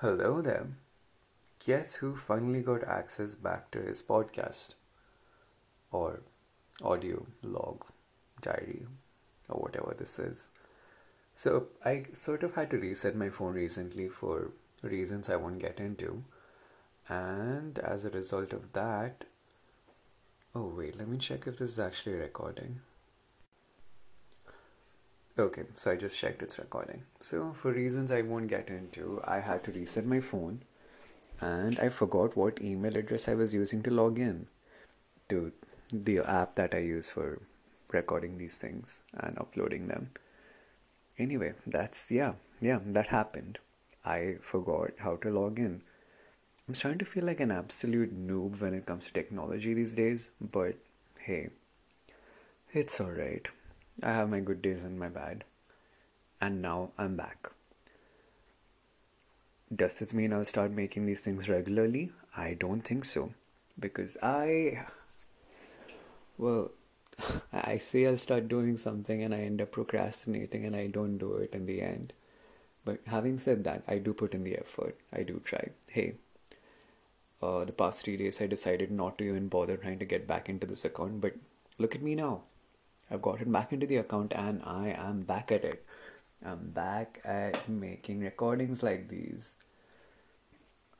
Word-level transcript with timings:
Hello 0.00 0.40
there. 0.40 0.68
Guess 1.66 1.96
who 1.96 2.14
finally 2.14 2.62
got 2.62 2.84
access 2.84 3.34
back 3.34 3.72
to 3.72 3.82
his 3.82 4.00
podcast? 4.00 4.76
Or 5.90 6.20
audio 6.80 7.26
log, 7.42 7.84
diary, 8.40 8.86
or 9.48 9.60
whatever 9.60 9.96
this 9.98 10.20
is. 10.20 10.50
So, 11.34 11.66
I 11.84 12.04
sort 12.12 12.44
of 12.44 12.54
had 12.54 12.70
to 12.70 12.78
reset 12.78 13.16
my 13.16 13.28
phone 13.28 13.54
recently 13.54 14.08
for 14.08 14.52
reasons 14.82 15.28
I 15.28 15.34
won't 15.34 15.58
get 15.58 15.80
into. 15.80 16.22
And 17.08 17.80
as 17.80 18.04
a 18.04 18.10
result 18.10 18.52
of 18.52 18.72
that, 18.74 19.24
oh, 20.54 20.72
wait, 20.76 20.96
let 20.96 21.08
me 21.08 21.18
check 21.18 21.48
if 21.48 21.58
this 21.58 21.70
is 21.70 21.80
actually 21.80 22.14
recording. 22.14 22.82
Okay, 25.38 25.62
so 25.76 25.92
I 25.92 25.96
just 25.96 26.18
checked 26.18 26.42
it's 26.42 26.58
recording. 26.58 27.04
So, 27.20 27.52
for 27.52 27.72
reasons 27.72 28.10
I 28.10 28.22
won't 28.22 28.48
get 28.48 28.70
into, 28.70 29.20
I 29.24 29.38
had 29.38 29.62
to 29.64 29.70
reset 29.72 30.04
my 30.04 30.18
phone 30.18 30.62
and 31.40 31.78
I 31.78 31.90
forgot 31.90 32.36
what 32.36 32.60
email 32.60 32.96
address 32.96 33.28
I 33.28 33.34
was 33.34 33.54
using 33.54 33.82
to 33.84 33.90
log 33.90 34.18
in 34.18 34.48
to 35.28 35.52
the 35.92 36.18
app 36.18 36.54
that 36.54 36.74
I 36.74 36.78
use 36.78 37.10
for 37.10 37.40
recording 37.92 38.36
these 38.36 38.56
things 38.56 39.04
and 39.14 39.38
uploading 39.38 39.86
them. 39.86 40.10
Anyway, 41.18 41.52
that's 41.66 42.10
yeah, 42.10 42.32
yeah, 42.60 42.80
that 42.86 43.06
happened. 43.06 43.60
I 44.04 44.38
forgot 44.40 44.90
how 44.98 45.16
to 45.16 45.30
log 45.30 45.60
in. 45.60 45.82
I'm 46.66 46.74
starting 46.74 46.98
to 46.98 47.04
feel 47.04 47.24
like 47.24 47.38
an 47.40 47.52
absolute 47.52 48.12
noob 48.12 48.60
when 48.60 48.74
it 48.74 48.86
comes 48.86 49.06
to 49.06 49.12
technology 49.12 49.72
these 49.72 49.94
days, 49.94 50.32
but 50.40 50.74
hey, 51.20 51.50
it's 52.72 53.00
alright. 53.00 53.46
I 54.02 54.12
have 54.12 54.30
my 54.30 54.40
good 54.40 54.62
days 54.62 54.82
and 54.82 54.98
my 54.98 55.08
bad. 55.08 55.44
And 56.40 56.62
now 56.62 56.90
I'm 56.96 57.16
back. 57.16 57.50
Does 59.74 59.98
this 59.98 60.14
mean 60.14 60.32
I'll 60.32 60.44
start 60.44 60.70
making 60.70 61.06
these 61.06 61.20
things 61.20 61.48
regularly? 61.48 62.12
I 62.36 62.54
don't 62.54 62.82
think 62.82 63.04
so. 63.04 63.32
Because 63.78 64.16
I. 64.22 64.86
Well, 66.38 66.70
I 67.52 67.78
say 67.78 68.06
I'll 68.06 68.16
start 68.16 68.48
doing 68.48 68.76
something 68.76 69.22
and 69.22 69.34
I 69.34 69.40
end 69.40 69.60
up 69.60 69.72
procrastinating 69.72 70.64
and 70.64 70.76
I 70.76 70.86
don't 70.86 71.18
do 71.18 71.34
it 71.34 71.52
in 71.52 71.66
the 71.66 71.82
end. 71.82 72.12
But 72.84 73.00
having 73.06 73.38
said 73.38 73.64
that, 73.64 73.82
I 73.88 73.98
do 73.98 74.14
put 74.14 74.34
in 74.34 74.44
the 74.44 74.56
effort. 74.56 74.96
I 75.12 75.22
do 75.22 75.40
try. 75.44 75.68
Hey, 75.88 76.14
uh, 77.42 77.64
the 77.64 77.72
past 77.72 78.04
three 78.04 78.16
days 78.16 78.40
I 78.40 78.46
decided 78.46 78.90
not 78.90 79.18
to 79.18 79.24
even 79.24 79.48
bother 79.48 79.76
trying 79.76 79.98
to 79.98 80.04
get 80.04 80.26
back 80.26 80.48
into 80.48 80.66
this 80.66 80.84
account, 80.84 81.20
but 81.20 81.34
look 81.78 81.94
at 81.94 82.02
me 82.02 82.14
now. 82.14 82.42
I've 83.10 83.22
gotten 83.22 83.50
back 83.50 83.72
into 83.72 83.86
the 83.86 83.96
account 83.96 84.32
and 84.34 84.62
I 84.64 84.88
am 84.90 85.22
back 85.22 85.50
at 85.50 85.64
it. 85.64 85.84
I'm 86.44 86.70
back 86.70 87.20
at 87.24 87.68
making 87.68 88.20
recordings 88.20 88.82
like 88.82 89.08
these. 89.08 89.56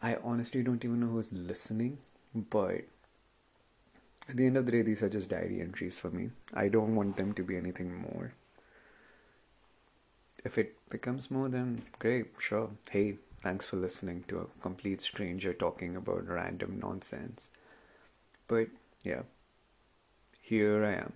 I 0.00 0.16
honestly 0.16 0.62
don't 0.62 0.84
even 0.84 1.00
know 1.00 1.08
who's 1.08 1.32
listening, 1.32 1.98
but 2.34 2.84
at 4.28 4.36
the 4.36 4.46
end 4.46 4.56
of 4.56 4.66
the 4.66 4.72
day, 4.72 4.82
these 4.82 5.02
are 5.02 5.08
just 5.08 5.30
diary 5.30 5.60
entries 5.60 5.98
for 5.98 6.10
me. 6.10 6.30
I 6.54 6.68
don't 6.68 6.94
want 6.94 7.16
them 7.16 7.32
to 7.34 7.42
be 7.42 7.56
anything 7.56 7.94
more. 7.94 8.32
If 10.44 10.56
it 10.56 10.76
becomes 10.88 11.30
more, 11.30 11.48
then 11.48 11.82
great, 11.98 12.28
sure. 12.38 12.70
Hey, 12.90 13.16
thanks 13.40 13.66
for 13.66 13.76
listening 13.76 14.24
to 14.28 14.40
a 14.40 14.46
complete 14.60 15.00
stranger 15.00 15.52
talking 15.52 15.96
about 15.96 16.28
random 16.28 16.78
nonsense. 16.78 17.52
But 18.46 18.68
yeah, 19.02 19.22
here 20.40 20.84
I 20.84 20.94
am 20.94 21.12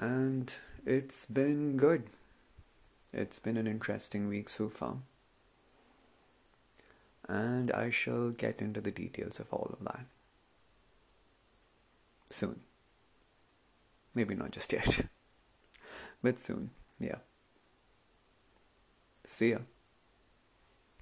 and 0.00 0.54
it's 0.86 1.26
been 1.26 1.76
good. 1.76 2.04
It's 3.12 3.38
been 3.38 3.56
an 3.56 3.66
interesting 3.66 4.28
week 4.28 4.48
so 4.48 4.68
far. 4.68 4.96
And 7.28 7.70
I 7.70 7.90
shall 7.90 8.30
get 8.30 8.60
into 8.60 8.80
the 8.80 8.90
details 8.90 9.38
of 9.38 9.52
all 9.52 9.70
of 9.78 9.84
that 9.84 10.04
soon. 12.30 12.60
Maybe 14.14 14.34
not 14.34 14.50
just 14.50 14.72
yet, 14.72 15.06
but 16.22 16.38
soon, 16.38 16.70
yeah. 16.98 17.18
See 19.24 19.50
ya. 19.50 19.58